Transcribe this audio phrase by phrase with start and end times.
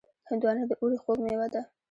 [0.29, 1.61] هندوانه د اوړي خوږ مېوه ده.